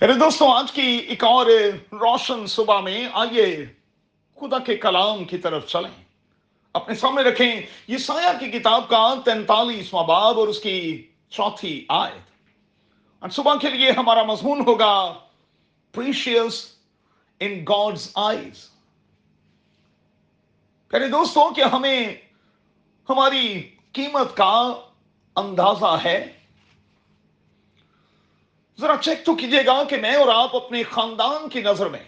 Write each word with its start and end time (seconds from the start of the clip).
میرے 0.00 0.12
دوستوں، 0.12 0.52
آج 0.52 0.72
کی 0.72 0.82
ایک 0.82 1.24
اور 1.24 1.46
روشن 1.92 2.46
صبح 2.46 2.80
میں 2.80 3.08
آئیے 3.12 3.66
خدا 4.40 4.58
کے 4.58 4.76
کلام 4.76 5.24
کی 5.24 5.38
طرف 5.38 5.66
چلیں۔ 5.66 6.04
اپنے 6.72 6.94
سامنے 6.94 7.30
رکھیں 7.30 7.56
یہ 7.88 7.98
سایہ 7.98 8.38
کی 8.38 8.58
کتاب 8.58 8.88
کا 8.88 9.14
تینتالیسواں 9.24 10.04
باب 10.04 10.40
اور 10.40 10.48
اس 10.48 10.60
کی 10.60 11.06
چوتھی 11.28 11.86
آیت۔ 11.88 12.30
اور 13.20 13.28
صبح 13.28 13.54
کے 13.56 13.70
لیے 13.70 13.90
ہمارا 13.90 14.22
مضمون 14.22 14.60
ہوگا 14.66 15.14
پریشیس 15.92 16.66
ان 17.40 17.64
گاڈز 17.68 18.10
آئیز 18.14 18.70
میرے 20.92 21.08
دوستوں 21.08 21.50
کہ 21.50 21.62
ہمیں 21.72 22.14
ہماری 23.08 23.70
قیمت 23.92 24.36
کا 24.36 24.74
اندازہ 25.36 25.96
ہے؟ 26.04 26.35
ذرا 28.80 28.96
چیک 29.00 29.24
تو 29.24 29.34
کیجیے 29.34 29.66
گا 29.66 29.84
کہ 29.84 29.96
میں 29.96 30.14
اور 30.14 30.28
آپ 30.34 30.56
اپنے 30.56 30.82
خاندان 30.82 31.48
کی 31.48 31.60
نظر 31.60 31.86
میں، 31.86 32.04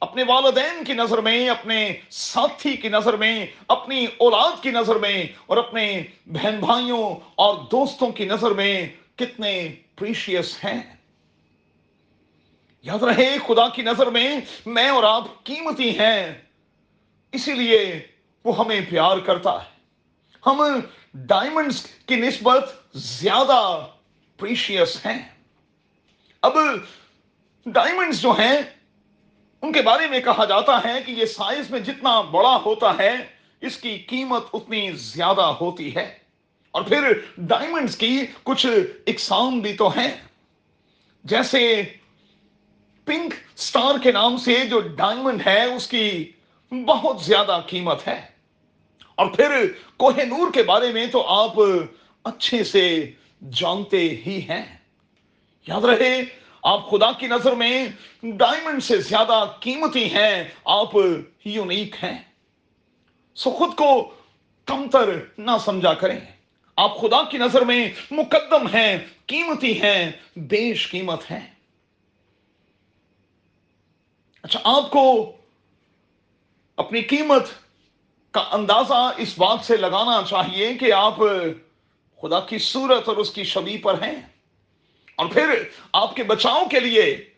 اپنے 0.00 0.22
والدین 0.22 0.84
کی 0.84 0.92
نظر 0.92 1.18
میں، 1.18 1.48
اپنے 1.48 1.96
ساتھی 2.10 2.76
کی 2.76 2.88
نظر 2.88 3.16
میں، 3.16 3.46
اپنی 3.68 4.06
اولاد 4.18 4.62
کی 4.62 4.70
نظر 4.70 4.96
میں، 4.96 5.26
اور 5.46 5.56
اپنے 5.56 6.02
بہن 6.26 6.60
بھائیوں 6.60 7.16
اور 7.34 7.54
دوستوں 7.54 8.10
کی 8.10 8.24
نظر 8.24 8.50
میں 8.50 8.88
کتنے 9.16 9.74
پریشیس 9.96 10.64
ہیں۔ 10.64 10.96
یاد 12.82 13.02
رہے، 13.02 13.36
خدا 13.46 13.68
کی 13.68 13.82
نظر 13.82 14.06
میں 14.06 14.40
میں 14.66 14.88
اور 14.88 15.02
آپ 15.02 15.44
قیمتی 15.44 15.98
ہیں، 15.98 16.34
اسی 17.32 17.54
لیے 17.54 18.06
وہ 18.44 18.58
ہمیں 18.58 18.80
پیار 18.90 19.18
کرتا 19.18 19.52
ہے۔ 19.52 19.70
ہم 20.46 20.80
ڈائمنڈز 21.14 21.86
کی 22.06 22.16
نسبت 22.16 22.74
زیادہ 22.94 23.86
پریشیس 24.36 25.06
ہیں۔ 25.06 25.41
اب 26.42 26.52
ڈائمنڈز 27.66 28.20
جو 28.20 28.30
ہیں، 28.30 28.62
ان 29.62 29.72
کے 29.72 29.82
بارے 29.82 30.06
میں 30.06 30.20
کہا 30.20 30.44
جاتا 30.44 30.84
ہے 30.84 31.02
کہ 31.06 31.12
یہ 31.12 31.24
سائز 31.24 31.70
میں 31.70 31.80
جتنا 31.80 32.20
بڑا 32.20 32.56
ہوتا 32.64 32.98
ہے، 32.98 33.10
اس 33.60 33.76
کی 33.76 33.98
قیمت 33.98 34.42
اتنی 34.52 34.92
زیادہ 34.92 35.40
ہوتی 35.40 35.96
ہے۔ 35.96 36.14
اور 36.70 36.82
پھر 36.82 37.12
ڈائمنڈز 37.36 37.96
کی 37.96 38.22
کچھ 38.42 38.66
اقسام 39.06 39.60
بھی 39.60 39.72
تو 39.72 39.88
ہیں۔ 39.88 40.10
جیسے 41.24 41.82
پنک 43.04 43.58
سٹار 43.58 43.94
کے 44.02 44.12
نام 44.12 44.36
سے 44.36 44.64
جو 44.70 44.80
ڈائمنڈ 44.80 45.46
ہے، 45.46 45.64
اس 45.64 45.88
کی 45.88 46.32
بہت 46.70 47.20
زیادہ 47.20 47.60
قیمت 47.66 48.08
ہے۔ 48.08 48.20
اور 49.14 49.26
پھر 49.26 49.72
کوہ 49.96 50.10
نور 50.10 50.52
کے 50.52 50.62
بارے 50.62 50.92
میں 50.92 51.06
تو 51.06 51.26
آپ 51.26 51.52
اچھے 52.24 52.64
سے 52.64 53.10
جانتے 53.50 54.00
ہی 54.00 54.40
ہیں۔ 54.48 54.81
یاد 55.66 55.80
رہے، 55.80 56.20
آپ 56.62 56.90
خدا 56.90 57.12
کی 57.12 57.26
نظر 57.26 57.52
میں 57.52 57.88
ڈائمنڈ 58.22 58.82
سے 58.82 58.98
زیادہ 58.98 59.44
قیمتی 59.60 60.14
ہیں، 60.14 60.44
آپ 60.64 60.90
یونیک 61.44 61.94
ہیں۔ 62.04 62.18
سو 63.34 63.50
خود 63.50 63.76
کو 63.76 64.14
کمتر 64.64 65.10
نہ 65.38 65.50
سمجھا 65.64 65.94
کریں۔ 65.94 66.20
آپ 66.76 67.00
خدا 67.00 67.22
کی 67.22 67.38
نظر 67.38 67.62
میں 67.62 67.90
مقدم 68.10 68.66
ہیں، 68.66 68.98
قیمتی 69.26 69.82
ہیں، 69.82 70.12
بیش 70.36 70.90
قیمت 70.90 71.30
ہیں۔ 71.30 71.54
اچھا 74.42 74.60
آپ 74.64 74.90
کو 74.90 75.32
اپنی 76.76 77.00
قیمت 77.00 77.42
کا 78.30 78.44
اندازہ 78.50 79.12
اس 79.16 79.38
بات 79.38 79.58
سے 79.62 79.76
لگانا 79.76 80.22
چاہیے 80.28 80.74
کہ 80.74 80.92
آپ 80.92 81.16
خدا 82.22 82.40
کی 82.40 82.58
صورت 82.58 83.08
اور 83.08 83.16
اس 83.16 83.30
کی 83.30 83.44
شبی 83.44 83.78
پر 83.78 84.02
ہیں۔ 84.02 84.22
اور 85.22 85.30
پھر 85.30 85.62
آپ 85.92 86.16
کے 86.16 86.22
بچاؤ 86.22 86.64
کے 86.70 86.80
لیے 86.80 87.30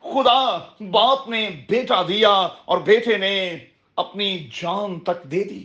خدا 0.00 0.58
باپ 0.90 1.28
نے 1.28 1.50
بیٹا 1.68 2.02
دیا 2.02 2.30
اور 2.64 2.78
بیٹے 2.78 3.18
نے 3.18 3.56
اپنی 3.96 4.38
جان 4.38 5.00
تک 5.00 5.24
دے 5.24 5.44
دی۔ 5.44 5.64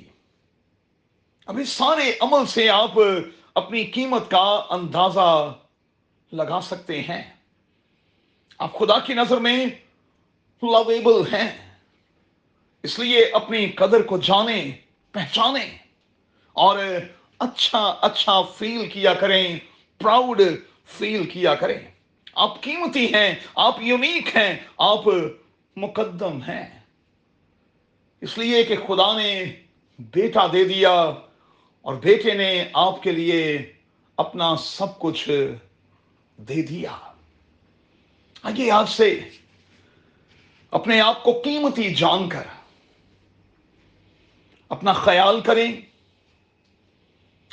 اب 1.45 1.58
اس 1.58 1.70
سارے 1.70 2.11
عمل 2.20 2.45
سے 2.45 2.70
آپ 2.70 2.92
اپنی 3.54 3.83
قیمت 3.83 4.31
کا 4.31 4.65
اندازہ 4.70 5.54
لگا 6.31 6.59
سکتے 6.64 7.02
ہیں۔ 7.02 7.33
آپ 8.58 8.73
خدا 8.73 8.99
کی 8.99 9.14
نظر 9.14 9.37
میں 9.37 9.65
لویبل 10.64 11.36
ہیں۔ 11.36 11.75
اس 12.83 12.99
لیے 12.99 13.25
اپنی 13.33 13.67
قدر 13.67 14.02
کو 14.02 14.17
جانیں 14.17 14.71
پہچانیں 15.11 15.77
اور 16.54 16.80
اچھا 17.39 17.95
اچھا 18.02 18.42
فیل 18.42 18.89
کیا 18.89 19.14
کریں 19.14 19.59
پراؤڈ 19.98 20.42
فیل 20.86 21.30
کیا 21.30 21.56
کریں۔ 21.56 21.80
آپ 22.36 22.62
قیمتی 22.62 23.14
ہیں، 23.14 23.36
آپ 23.56 23.82
یونیک 23.82 24.36
ہیں، 24.36 24.58
آپ 24.78 25.04
مقدم 25.76 26.42
ہیں۔ 26.42 26.80
اس 28.22 28.38
لیے 28.38 28.64
کہ 28.64 28.76
خدا 28.88 29.18
نے 29.18 29.44
بیٹا 30.00 30.48
دے 30.48 30.64
دیا 30.64 30.92
اور 31.82 31.96
بیٹے 31.96 32.34
نے 32.34 32.66
آپ 32.73 33.04
کے 33.04 33.12
لیے 33.12 33.73
اپنا 34.18 34.56
سب 34.56 35.00
کچھ 35.00 35.30
دے 36.38 36.62
دیا۔ 36.62 36.98
آئیے 38.44 38.72
آج 38.72 38.90
سے 38.90 39.20
اپنے 40.72 41.02
آپ 41.02 41.23
کو 41.23 41.42
قیمتی 41.44 41.94
جان 41.94 42.30
کر 42.30 42.44
اپنا 44.70 44.94
خیال 44.94 45.42
کریں، 45.42 45.82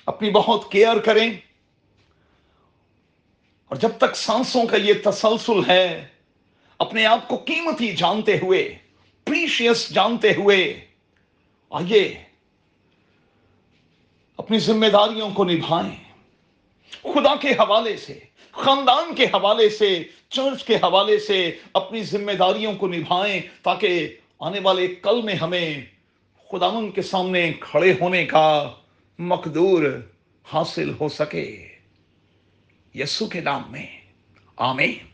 اپنی 0.06 0.31
بہت 0.31 0.72
کیئر 0.72 0.99
کریں۔ 0.99 1.31
اور 3.72 3.80
جب 3.80 3.88
تک 3.98 4.16
سانسوں 4.16 4.66
کا 4.66 4.76
یہ 4.76 4.92
تسلسل 5.04 5.70
ہے، 5.70 6.06
اپنے 6.78 7.06
آپ 7.06 7.28
کو 7.28 7.36
قیمتی 7.36 7.96
جانتے 7.96 8.38
ہوئے 8.42 8.78
پریشیس 9.24 9.90
جانتے 9.90 10.30
ہوئے، 10.30 10.86
آئیے 11.70 12.24
اپنی 14.36 14.58
ذمہ 14.58 14.86
داریوں 14.86 15.30
کو 15.30 15.44
نبھائیں۔ 15.44 15.96
خدا 17.02 17.34
کے 17.36 17.50
حوالے 17.50 17.96
سے، 17.96 18.18
خاندان 18.52 19.14
کے 19.14 19.24
حوالے 19.24 19.68
سے، 19.68 20.02
چرچ 20.28 20.64
کے 20.64 20.76
حوالے 20.76 21.18
سے 21.18 21.56
اپنی 21.74 22.02
ذمہ 22.02 22.32
داریوں 22.32 22.74
کو 22.74 22.88
نبھائیں 22.88 23.40
تاکہ 23.62 24.16
آنے 24.40 24.60
والے 24.62 24.86
کل 24.86 25.22
میں 25.22 25.34
ہمیں 25.34 25.84
خداون 26.52 26.90
کے 26.90 27.02
سامنے 27.02 27.52
کھڑے 27.60 27.94
ہونے 28.00 28.26
کا 28.26 28.70
مقدور 29.18 29.82
حاصل 30.52 30.92
ہو 31.00 31.08
سکے۔ 31.08 31.71
یسو 32.94 33.26
کے 33.26 33.41
نام 33.41 33.62
میں 33.70 33.86
آمین 34.56 35.11